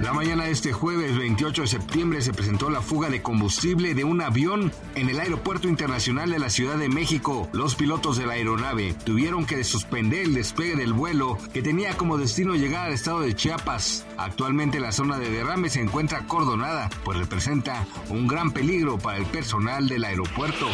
[0.00, 4.04] La mañana de este jueves 28 de septiembre se presentó la fuga de combustible de
[4.04, 7.50] un avión en el Aeropuerto Internacional de la Ciudad de México.
[7.52, 12.16] Los pilotos de la aeronave tuvieron que suspender el despegue del vuelo que tenía como
[12.16, 14.06] destino llegar al estado de Chiapas.
[14.16, 19.26] Actualmente la zona de derrame se encuentra acordonada, pues representa un gran peligro para el
[19.26, 20.66] personal del aeropuerto.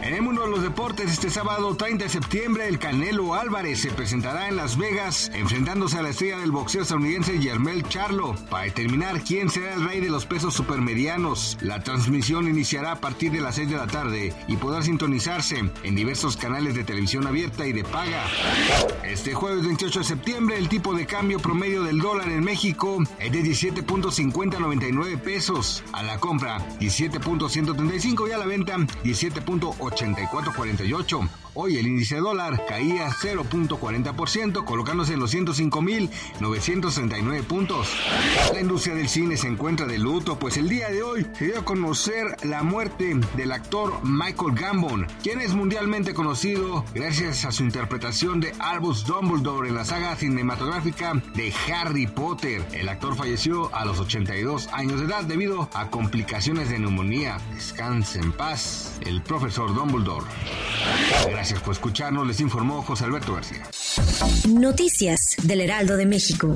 [0.00, 3.90] En el mundo de los deportes, este sábado 30 de septiembre, el Canelo Álvarez se
[3.90, 9.24] presentará en Las Vegas enfrentándose a la estrella del boxeo estadounidense Yermel Charlo para determinar
[9.24, 11.58] quién será el rey de los pesos supermedianos.
[11.60, 15.96] La transmisión iniciará a partir de las 6 de la tarde y podrá sintonizarse en
[15.96, 18.24] diversos canales de televisión abierta y de paga.
[19.02, 23.32] Este jueves 28 de septiembre el tipo de cambio promedio del dólar en México es
[23.32, 25.82] de 17.5099 pesos.
[25.92, 31.28] A la compra 17.135 y a la venta 17.8448.
[31.56, 37.90] Hoy el índice dólar caía 0.40%, colocándose en los 105.939 puntos.
[38.52, 41.60] La industria del cine se encuentra de luto, pues el día de hoy se dio
[41.60, 47.64] a conocer la muerte del actor Michael Gambon, quien es mundialmente conocido gracias a su
[47.64, 52.64] interpretación de Albus Dumbledore en la saga cinematográfica de Harry Potter.
[52.72, 57.38] El actor falleció a los 82 años de edad debido a complicaciones de neumonía.
[57.52, 60.26] Descanse en paz, el profesor Dumbledore.
[61.28, 63.62] Gracias por escucharnos, les informó José Alberto García.
[64.48, 66.54] Noticias del Heraldo de México.